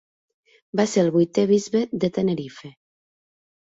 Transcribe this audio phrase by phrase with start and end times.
[0.81, 2.77] Va ser el vuitè bisbe de Tenerife.